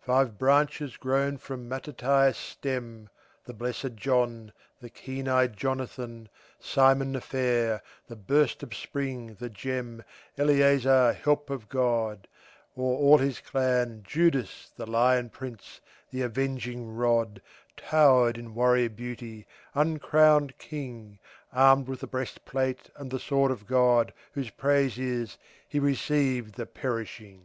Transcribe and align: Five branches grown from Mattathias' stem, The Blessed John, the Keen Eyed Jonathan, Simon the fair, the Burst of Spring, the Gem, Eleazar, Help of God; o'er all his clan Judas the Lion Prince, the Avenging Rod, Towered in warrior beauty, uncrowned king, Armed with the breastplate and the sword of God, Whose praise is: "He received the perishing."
Five 0.00 0.38
branches 0.38 0.96
grown 0.96 1.36
from 1.38 1.68
Mattathias' 1.68 2.36
stem, 2.36 3.10
The 3.44 3.52
Blessed 3.54 3.94
John, 3.94 4.52
the 4.80 4.90
Keen 4.90 5.28
Eyed 5.28 5.56
Jonathan, 5.56 6.28
Simon 6.58 7.12
the 7.12 7.20
fair, 7.20 7.80
the 8.08 8.16
Burst 8.16 8.64
of 8.64 8.74
Spring, 8.74 9.34
the 9.38 9.48
Gem, 9.48 10.02
Eleazar, 10.36 11.12
Help 11.12 11.48
of 11.48 11.68
God; 11.68 12.26
o'er 12.76 12.92
all 12.96 13.18
his 13.18 13.38
clan 13.38 14.02
Judas 14.04 14.72
the 14.76 14.84
Lion 14.84 15.30
Prince, 15.30 15.80
the 16.10 16.22
Avenging 16.22 16.96
Rod, 16.96 17.40
Towered 17.76 18.36
in 18.36 18.56
warrior 18.56 18.88
beauty, 18.90 19.46
uncrowned 19.76 20.58
king, 20.58 21.20
Armed 21.52 21.86
with 21.86 22.00
the 22.00 22.08
breastplate 22.08 22.90
and 22.96 23.12
the 23.12 23.20
sword 23.20 23.52
of 23.52 23.68
God, 23.68 24.12
Whose 24.32 24.50
praise 24.50 24.98
is: 24.98 25.38
"He 25.68 25.78
received 25.78 26.56
the 26.56 26.66
perishing." 26.66 27.42